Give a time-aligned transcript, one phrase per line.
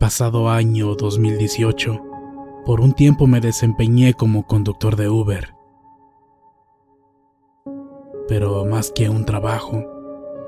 [0.00, 2.02] Pasado año 2018,
[2.64, 5.54] por un tiempo me desempeñé como conductor de Uber.
[8.26, 9.84] Pero más que un trabajo,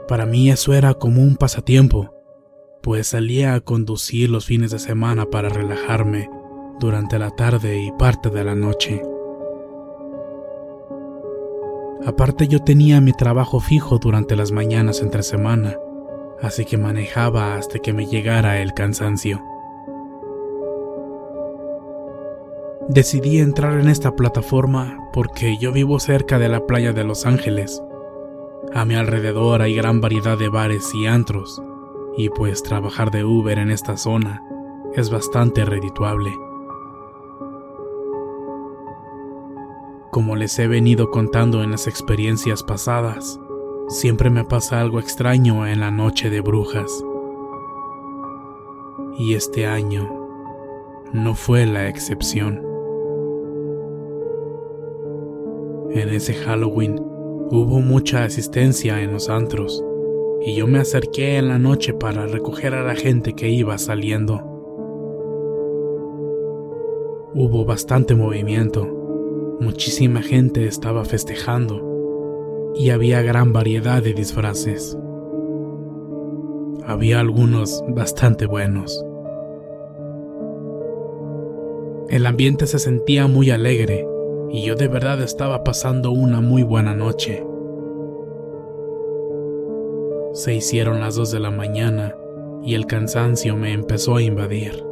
[0.09, 2.15] para mí eso era como un pasatiempo,
[2.83, 6.31] pues salía a conducir los fines de semana para relajarme
[6.81, 9.03] durante la tarde y parte de la noche.
[12.07, 15.77] Aparte yo tenía mi trabajo fijo durante las mañanas entre semana,
[16.43, 19.43] así que manejaba hasta que me llegara el cansancio.
[22.89, 27.81] Decidí entrar en esta plataforma porque yo vivo cerca de la playa de Los Ángeles.
[28.75, 31.63] A mi alrededor hay gran variedad de bares y antros,
[32.17, 34.43] y pues trabajar de Uber en esta zona
[34.95, 36.33] es bastante redituable.
[40.11, 43.41] Como les he venido contando en las experiencias pasadas,
[43.88, 47.04] siempre me pasa algo extraño en la noche de brujas.
[49.19, 50.09] Y este año
[51.12, 52.62] no fue la excepción.
[55.91, 56.98] En ese Halloween
[57.50, 59.84] hubo mucha asistencia en los antros
[60.41, 64.41] y yo me acerqué en la noche para recoger a la gente que iba saliendo.
[67.34, 68.87] Hubo bastante movimiento,
[69.60, 71.92] muchísima gente estaba festejando
[72.75, 74.97] y había gran variedad de disfraces.
[76.87, 79.05] Había algunos bastante buenos.
[82.09, 84.06] El ambiente se sentía muy alegre
[84.50, 87.44] y yo de verdad estaba pasando una muy buena noche.
[90.32, 92.16] Se hicieron las dos de la mañana
[92.62, 94.84] y el cansancio me empezó a invadir.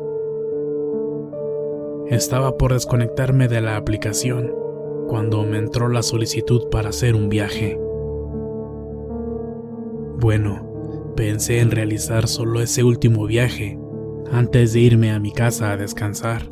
[2.09, 4.60] Estaba por desconectarme de la aplicación
[5.11, 7.77] cuando me entró la solicitud para hacer un viaje.
[10.21, 13.77] Bueno, pensé en realizar solo ese último viaje
[14.31, 16.49] antes de irme a mi casa a descansar,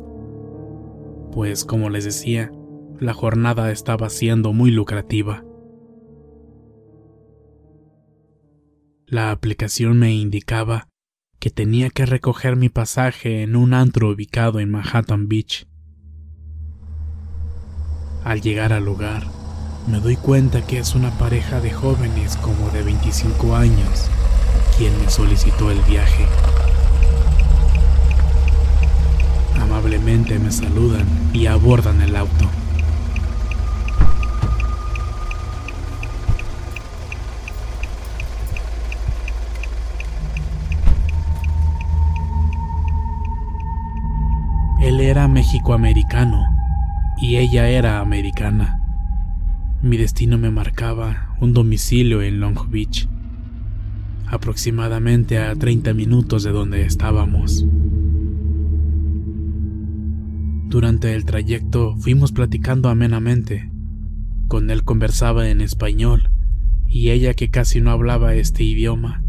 [1.31, 2.51] pues como les decía,
[2.99, 5.45] la jornada estaba siendo muy lucrativa.
[9.05, 10.89] La aplicación me indicaba
[11.39, 15.68] que tenía que recoger mi pasaje en un antro ubicado en Manhattan Beach.
[18.23, 19.23] Al llegar al lugar,
[19.87, 24.09] me doy cuenta que es una pareja de jóvenes como de 25 años
[24.77, 26.25] quien me solicitó el viaje.
[29.59, 32.49] Amablemente me saludan y abordan el auto.
[44.81, 46.58] Él era mexicoamericano
[47.21, 48.79] y ella era americana.
[49.81, 53.07] Mi destino me marcaba un domicilio en Long Beach,
[54.27, 57.65] aproximadamente a 30 minutos de donde estábamos.
[60.67, 63.71] Durante el trayecto fuimos platicando amenamente.
[64.47, 66.29] Con él conversaba en español
[66.87, 69.23] y ella que casi no hablaba este idioma.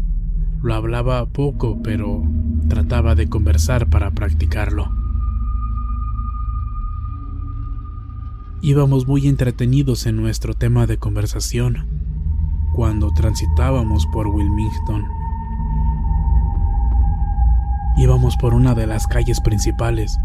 [0.61, 2.23] Lo hablaba poco, pero
[2.67, 5.00] trataba de conversar para practicarlo.
[8.63, 11.87] Íbamos muy entretenidos en nuestro tema de conversación
[12.75, 15.03] cuando transitábamos por Wilmington.
[17.97, 20.15] Íbamos por una de las calles principales,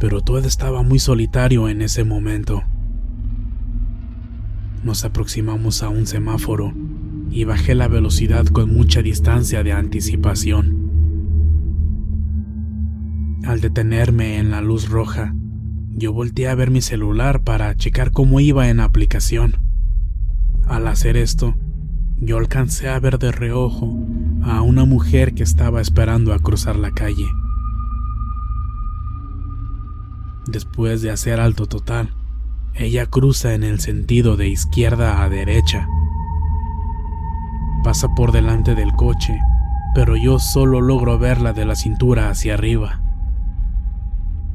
[0.00, 2.62] pero todo estaba muy solitario en ese momento.
[4.82, 6.72] Nos aproximamos a un semáforo
[7.30, 10.90] y bajé la velocidad con mucha distancia de anticipación.
[13.44, 15.34] Al detenerme en la luz roja,
[15.96, 19.56] yo volteé a ver mi celular para checar cómo iba en aplicación.
[20.66, 21.54] Al hacer esto,
[22.18, 23.96] yo alcancé a ver de reojo
[24.42, 27.26] a una mujer que estaba esperando a cruzar la calle.
[30.46, 32.12] Después de hacer alto total,
[32.74, 35.86] ella cruza en el sentido de izquierda a derecha.
[37.84, 39.38] Pasa por delante del coche,
[39.94, 43.00] pero yo solo logro verla de la cintura hacia arriba.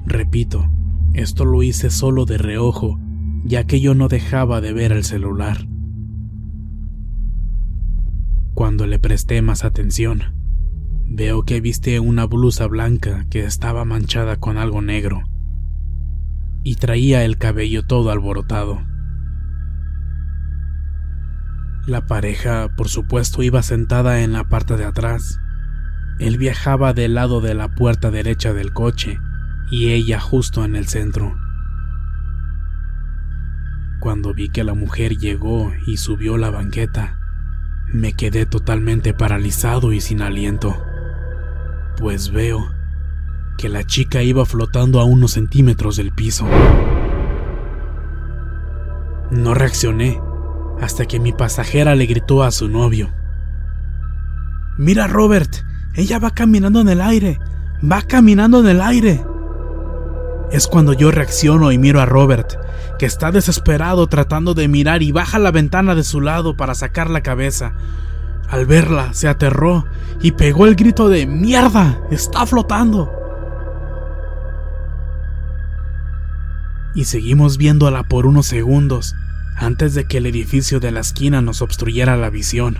[0.06, 0.70] Repito,
[1.14, 3.00] esto lo hice solo de reojo,
[3.44, 5.68] ya que yo no dejaba de ver el celular.
[8.54, 10.36] Cuando le presté más atención,
[11.06, 15.24] veo que viste una blusa blanca que estaba manchada con algo negro
[16.64, 18.82] y traía el cabello todo alborotado.
[21.88, 25.40] La pareja, por supuesto, iba sentada en la parte de atrás.
[26.20, 29.18] Él viajaba del lado de la puerta derecha del coche
[29.70, 31.36] y ella justo en el centro.
[34.00, 37.20] Cuando vi que la mujer llegó y subió la banqueta,
[37.92, 40.82] me quedé totalmente paralizado y sin aliento,
[41.98, 42.72] pues veo
[43.58, 46.48] que la chica iba flotando a unos centímetros del piso.
[49.32, 50.22] No reaccioné
[50.82, 53.10] hasta que mi pasajera le gritó a su novio.
[54.78, 55.54] Mira Robert,
[55.94, 57.38] ella va caminando en el aire,
[57.84, 59.26] va caminando en el aire.
[60.52, 62.56] Es cuando yo reacciono y miro a Robert,
[62.98, 67.10] que está desesperado tratando de mirar y baja la ventana de su lado para sacar
[67.10, 67.74] la cabeza.
[68.50, 69.86] Al verla, se aterró
[70.22, 72.00] y pegó el grito de ¡Mierda!
[72.10, 73.20] ¡Está flotando!
[76.96, 79.16] y seguimos viéndola por unos segundos
[79.56, 82.78] antes de que el edificio de la esquina nos obstruyera la visión.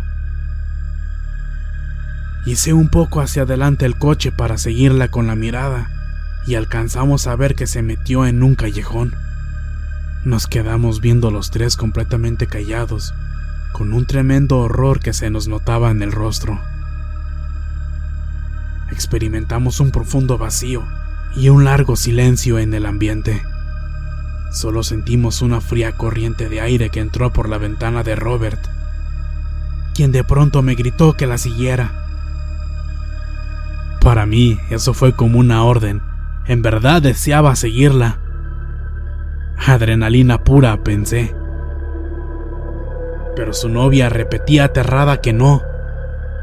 [2.46, 5.99] Hice un poco hacia adelante el coche para seguirla con la mirada
[6.46, 9.16] y alcanzamos a ver que se metió en un callejón.
[10.24, 13.14] Nos quedamos viendo los tres completamente callados,
[13.72, 16.60] con un tremendo horror que se nos notaba en el rostro.
[18.92, 20.84] Experimentamos un profundo vacío
[21.36, 23.44] y un largo silencio en el ambiente.
[24.52, 28.60] Solo sentimos una fría corriente de aire que entró por la ventana de Robert,
[29.94, 31.92] quien de pronto me gritó que la siguiera.
[34.02, 36.09] Para mí eso fue como una orden.
[36.50, 38.20] En verdad deseaba seguirla.
[39.66, 41.34] Adrenalina pura, pensé.
[43.38, 45.62] Pero su novia repetía aterrada que no.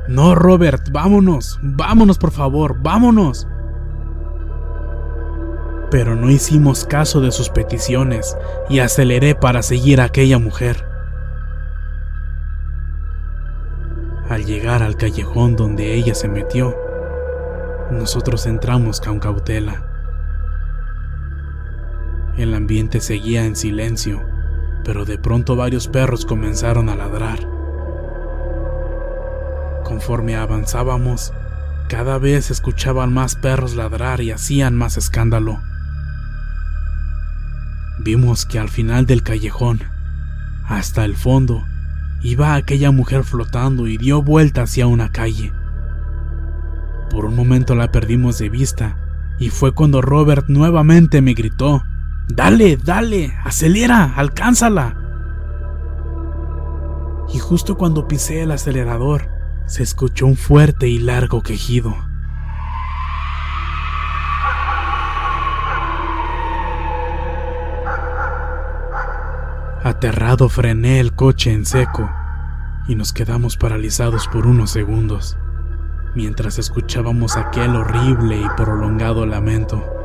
[0.09, 3.47] No, Robert, vámonos, vámonos por favor, vámonos
[5.91, 8.37] pero no hicimos caso de sus peticiones
[8.69, 10.85] y aceleré para seguir a aquella mujer.
[14.29, 16.77] Al llegar al callejón donde ella se metió,
[17.91, 19.96] nosotros entramos con cautela.
[22.37, 24.23] El ambiente seguía en silencio,
[24.85, 27.41] pero de pronto varios perros comenzaron a ladrar.
[29.85, 31.33] Conforme avanzábamos,
[31.89, 35.63] cada vez escuchaban más perros ladrar y hacían más escándalo.
[38.01, 39.81] Vimos que al final del callejón,
[40.67, 41.65] hasta el fondo,
[42.21, 45.53] iba aquella mujer flotando y dio vuelta hacia una calle.
[47.09, 48.99] Por un momento la perdimos de vista
[49.39, 51.86] y fue cuando Robert nuevamente me gritó,
[52.29, 54.97] Dale, dale, acelera, alcánzala.
[57.33, 59.29] Y justo cuando pisé el acelerador,
[59.67, 61.95] se escuchó un fuerte y largo quejido.
[69.85, 72.11] Aterrado frené el coche en seco
[72.89, 75.39] y nos quedamos paralizados por unos segundos,
[76.17, 79.96] mientras escuchábamos aquel horrible y prolongado lamento.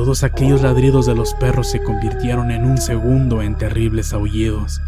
[0.00, 4.80] Todos aquellos ladridos de los perros se convirtieron en un segundo en terribles aullidos.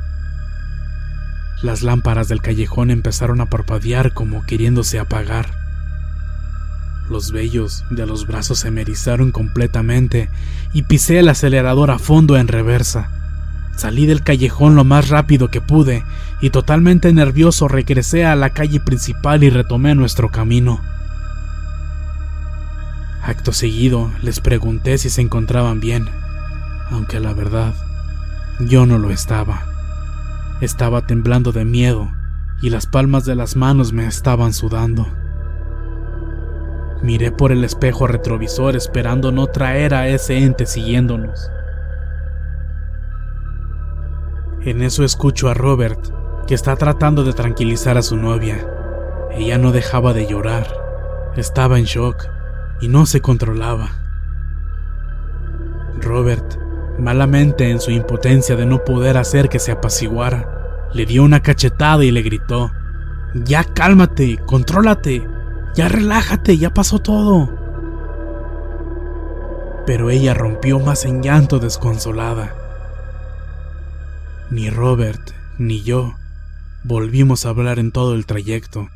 [1.61, 5.50] Las lámparas del callejón empezaron a parpadear como queriéndose apagar.
[7.11, 10.31] Los vellos de los brazos se me erizaron completamente
[10.73, 13.11] y pisé el acelerador a fondo en reversa.
[13.76, 16.07] Salí del callejón lo más rápido que pude
[16.40, 20.81] y totalmente nervioso regresé a la calle principal y retomé nuestro camino.
[23.25, 26.09] Acto seguido les pregunté si se encontraban bien,
[26.91, 27.73] aunque la verdad,
[28.59, 29.62] yo no lo estaba.
[30.61, 32.11] Estaba temblando de miedo
[32.62, 35.07] y las palmas de las manos me estaban sudando.
[37.00, 41.49] Miré por el espejo retrovisor esperando no traer a ese ente siguiéndonos.
[44.62, 46.00] En eso escucho a Robert,
[46.49, 48.67] que está tratando de tranquilizar a su novia.
[49.31, 50.67] Ella no dejaba de llorar,
[51.37, 52.33] estaba en shock
[52.82, 53.90] y no se controlaba.
[56.00, 56.58] Robert,
[56.98, 62.04] malamente en su impotencia de no poder hacer que se apaciguara, le dio una cachetada
[62.04, 62.72] y le gritó,
[63.34, 65.26] Ya cálmate, contrólate,
[65.74, 67.48] ya relájate, ya pasó todo.
[69.86, 72.54] Pero ella rompió más en llanto desconsolada.
[74.50, 76.14] Ni Robert ni yo
[76.84, 78.88] volvimos a hablar en todo el trayecto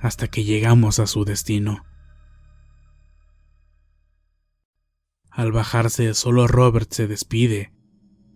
[0.00, 1.87] hasta que llegamos a su destino.
[5.38, 7.70] Al bajarse, solo Robert se despide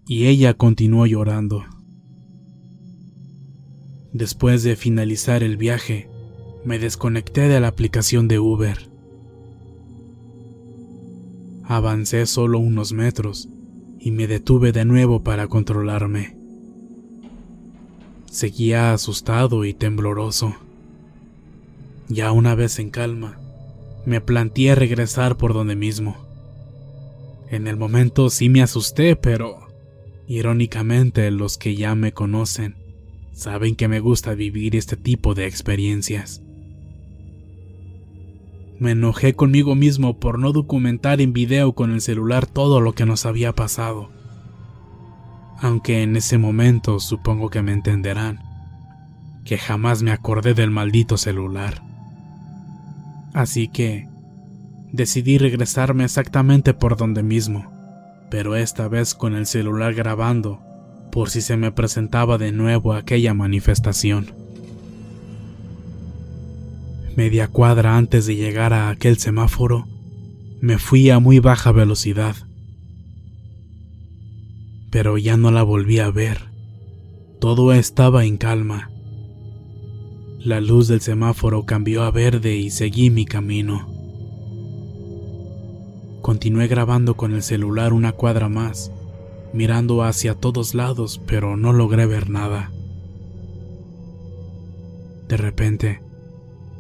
[0.07, 1.65] y ella continuó llorando.
[4.13, 6.09] Después de finalizar el viaje,
[6.65, 8.89] me desconecté de la aplicación de Uber.
[11.65, 13.49] Avancé solo unos metros
[13.99, 16.37] y me detuve de nuevo para controlarme.
[18.31, 20.55] Seguía asustado y tembloroso.
[22.09, 23.41] Ya una vez en calma,
[24.07, 26.31] me planteé regresar por donde mismo.
[27.53, 29.69] En el momento sí me asusté, pero
[30.27, 32.77] irónicamente los que ya me conocen
[33.35, 36.41] saben que me gusta vivir este tipo de experiencias.
[38.79, 43.05] Me enojé conmigo mismo por no documentar en video con el celular todo lo que
[43.05, 44.09] nos había pasado.
[45.59, 48.41] Aunque en ese momento supongo que me entenderán,
[49.45, 51.83] que jamás me acordé del maldito celular.
[53.35, 54.09] Así que
[54.93, 57.73] decidí regresarme exactamente por donde mismo,
[58.31, 60.61] pero esta vez con el celular grabando,
[61.11, 64.35] por si se me presentaba de nuevo aquella manifestación.
[67.17, 69.87] Media cuadra antes de llegar a aquel semáforo,
[70.61, 72.37] me fui a muy baja velocidad.
[74.91, 76.51] Pero ya no la volví a ver.
[77.41, 78.91] Todo estaba en calma.
[80.39, 83.92] La luz del semáforo cambió a verde y seguí mi camino.
[86.23, 88.93] Continué grabando con el celular una cuadra más,
[89.53, 92.71] mirando hacia todos lados, pero no logré ver nada.
[95.27, 96.01] De repente,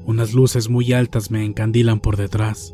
[0.07, 2.73] unas luces muy altas me encandilan por detrás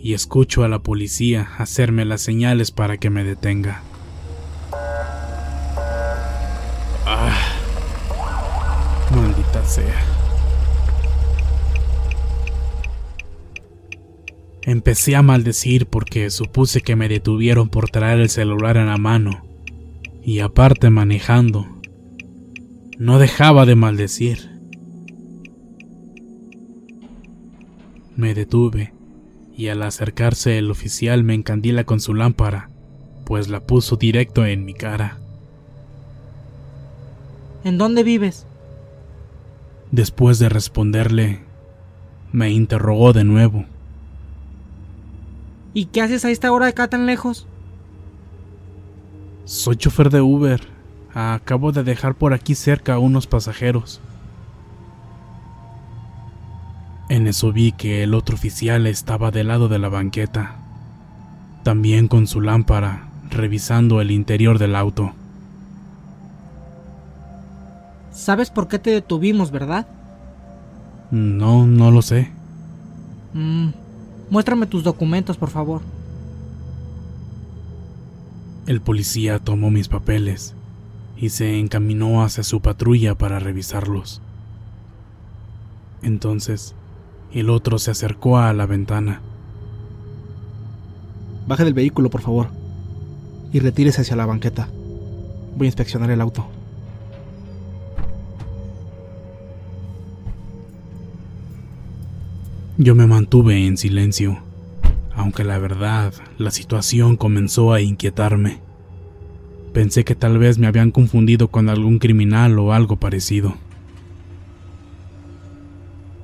[0.00, 3.82] y escucho a la policía hacerme las señales para que me detenga.
[7.06, 7.36] Ah,
[9.10, 10.17] maldita sea.
[14.68, 19.46] Empecé a maldecir porque supuse que me detuvieron por traer el celular en la mano.
[20.22, 21.66] Y aparte manejando.
[22.98, 24.50] No dejaba de maldecir.
[28.14, 28.92] Me detuve
[29.56, 32.68] y al acercarse el oficial me encandila con su lámpara,
[33.24, 35.16] pues la puso directo en mi cara.
[37.64, 38.46] ¿En dónde vives?
[39.92, 41.40] Después de responderle,
[42.32, 43.64] me interrogó de nuevo.
[45.78, 47.46] ¿Y qué haces a esta hora de acá tan lejos?
[49.44, 50.60] Soy chofer de Uber.
[51.14, 54.00] Acabo de dejar por aquí cerca a unos pasajeros.
[57.08, 60.56] En eso vi que el otro oficial estaba del lado de la banqueta,
[61.62, 65.12] también con su lámpara, revisando el interior del auto.
[68.10, 69.86] ¿Sabes por qué te detuvimos, verdad?
[71.12, 72.32] No, no lo sé.
[73.32, 73.68] Mm,
[74.30, 75.80] Muéstrame tus documentos, por favor.
[78.66, 80.54] El policía tomó mis papeles
[81.16, 84.20] y se encaminó hacia su patrulla para revisarlos.
[86.02, 86.74] Entonces,
[87.32, 89.22] el otro se acercó a la ventana.
[91.46, 92.48] Baje del vehículo, por favor,
[93.52, 94.68] y retírese hacia la banqueta.
[95.56, 96.46] Voy a inspeccionar el auto.
[102.80, 104.38] Yo me mantuve en silencio,
[105.12, 108.60] aunque la verdad, la situación comenzó a inquietarme.
[109.72, 113.56] Pensé que tal vez me habían confundido con algún criminal o algo parecido.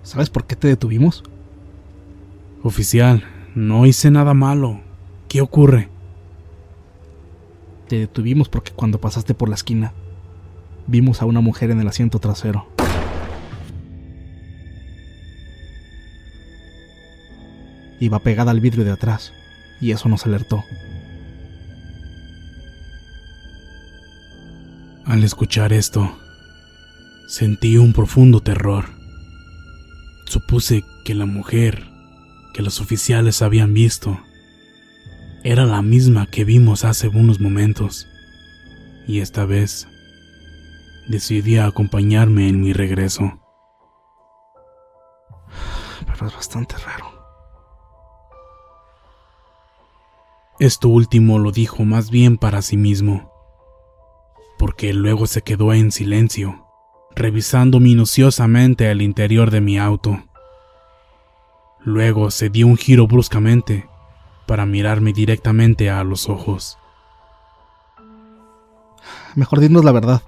[0.04, 1.24] ¿Sabes por qué te detuvimos?
[2.62, 3.24] Oficial,
[3.56, 4.80] no hice nada malo.
[5.26, 5.88] ¿Qué ocurre?
[7.88, 9.92] Te detuvimos porque cuando pasaste por la esquina,
[10.86, 12.68] vimos a una mujer en el asiento trasero.
[18.04, 19.32] Iba pegada al vidrio de atrás,
[19.80, 20.62] y eso nos alertó.
[25.06, 26.14] Al escuchar esto,
[27.28, 28.84] sentí un profundo terror.
[30.26, 31.86] Supuse que la mujer
[32.52, 34.20] que los oficiales habían visto
[35.42, 38.06] era la misma que vimos hace unos momentos,
[39.08, 39.88] y esta vez
[41.08, 43.40] decidí acompañarme en mi regreso.
[46.06, 47.13] Pero es bastante raro.
[50.60, 53.32] Esto último lo dijo más bien para sí mismo,
[54.56, 56.64] porque luego se quedó en silencio,
[57.16, 60.22] revisando minuciosamente el interior de mi auto.
[61.80, 63.88] Luego se dio un giro bruscamente
[64.46, 66.78] para mirarme directamente a los ojos.
[69.34, 70.22] Mejor dinos la verdad.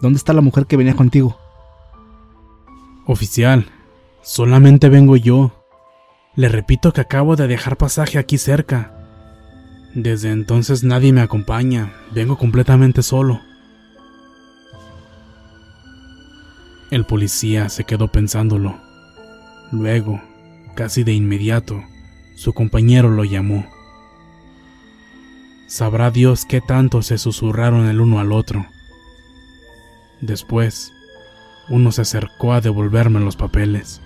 [0.00, 1.36] ¿Dónde está la mujer que venía contigo?
[3.06, 3.72] Oficial,
[4.22, 5.50] solamente vengo yo.
[6.36, 8.95] Le repito que acabo de dejar pasaje aquí cerca.
[9.96, 13.40] Desde entonces nadie me acompaña, vengo completamente solo.
[16.90, 18.78] El policía se quedó pensándolo.
[19.72, 20.20] Luego,
[20.74, 21.82] casi de inmediato,
[22.34, 23.64] su compañero lo llamó.
[25.66, 28.66] Sabrá Dios qué tanto se susurraron el uno al otro.
[30.20, 30.92] Después,
[31.70, 34.02] uno se acercó a devolverme los papeles.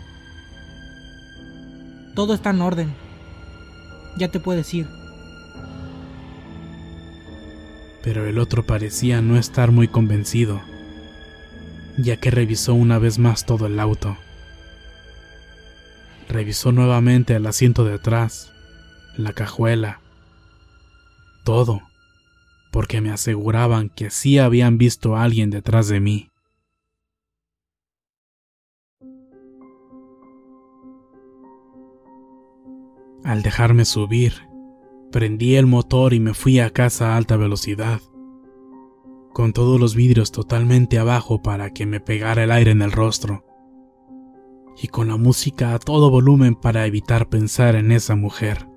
[2.15, 2.95] Todo está en orden.
[4.17, 5.00] Ya te puedes ir.
[8.03, 10.61] Pero el otro parecía no estar muy convencido,
[11.99, 14.17] ya que revisó una vez más todo el auto.
[16.29, 18.53] Revisó nuevamente el asiento de atrás,
[19.17, 20.01] la cajuela,
[21.45, 21.83] todo,
[22.71, 26.31] porque me aseguraban que sí habían visto a alguien detrás de mí.
[33.25, 34.50] Al dejarme subir,
[35.11, 38.01] prendí el motor y me fui a casa a alta velocidad,
[39.33, 43.45] con todos los vidrios totalmente abajo para que me pegara el aire en el rostro,
[44.81, 48.69] y con la música a todo volumen para evitar pensar en esa mujer.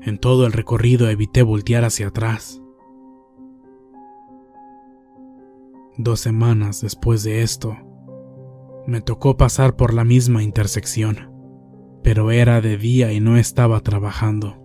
[0.00, 2.60] En todo el recorrido evité voltear hacia atrás.
[5.96, 7.76] Dos semanas después de esto,
[8.86, 11.31] me tocó pasar por la misma intersección
[12.02, 14.56] pero era de día y no estaba trabajando.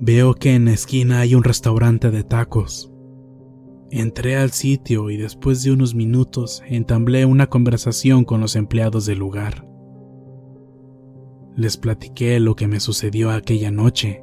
[0.00, 2.92] Veo que en la esquina hay un restaurante de tacos.
[3.90, 9.18] Entré al sitio y después de unos minutos entablé una conversación con los empleados del
[9.18, 9.66] lugar.
[11.56, 14.22] Les platiqué lo que me sucedió aquella noche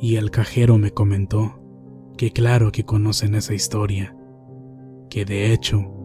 [0.00, 1.62] y el cajero me comentó
[2.16, 4.16] que claro que conocen esa historia,
[5.08, 5.99] que de hecho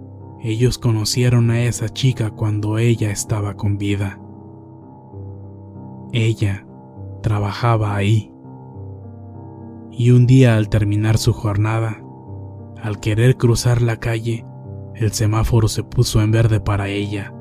[0.47, 4.19] ellos conocieron a esa chica cuando ella estaba con vida.
[6.11, 6.67] Ella
[7.23, 8.31] trabajaba ahí.
[9.89, 11.99] Y un día al terminar su jornada,
[12.79, 14.45] al querer cruzar la calle,
[14.93, 17.33] el semáforo se puso en verde para ella.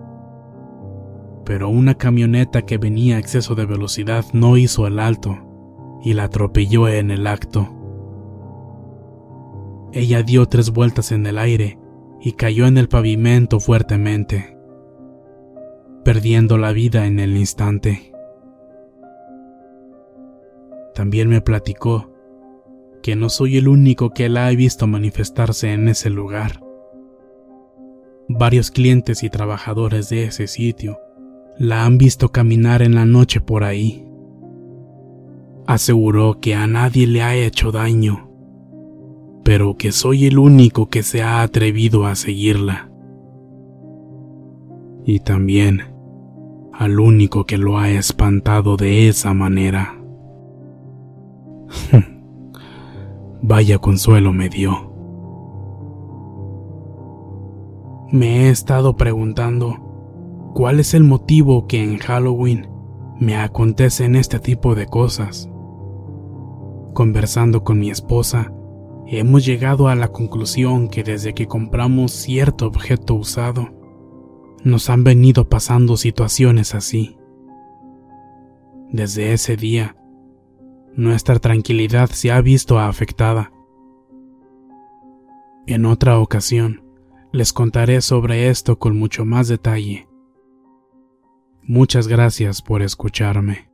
[1.45, 5.37] Pero una camioneta que venía a exceso de velocidad no hizo el alto
[6.03, 7.69] y la atropelló en el acto.
[9.93, 11.84] Ella dio tres vueltas en el aire
[12.25, 14.57] y cayó en el pavimento fuertemente,
[16.05, 18.15] perdiendo la vida en el instante.
[20.95, 22.11] También me platicó
[23.03, 26.65] que no soy el único que la ha visto manifestarse en ese lugar.
[28.27, 30.99] Varios clientes y trabajadores de ese sitio
[31.59, 34.09] la han visto caminar en la noche por ahí.
[35.67, 38.34] Aseguró que a nadie le ha hecho daño
[39.45, 42.91] pero que soy el único que se ha atrevido a seguirla.
[45.05, 45.95] Y también
[46.73, 50.03] al único que lo ha espantado de esa manera.
[53.43, 54.93] Vaya consuelo me dio.
[58.11, 62.69] Me he estado preguntando cuál es el motivo que en Halloween
[63.21, 65.51] me acontecen este tipo de cosas.
[66.95, 68.53] Conversando con mi esposa,
[69.07, 73.71] hemos llegado a la conclusión que desde que compramos cierto objeto usado,
[74.63, 77.17] nos han venido pasando situaciones así.
[78.91, 79.97] Desde ese día,
[80.95, 83.53] nuestra tranquilidad se ha visto afectada.
[85.67, 86.83] En otra ocasión,
[87.33, 90.09] les contaré sobre esto con mucho más detalle.
[91.63, 93.74] Muchas gracias por escucharme.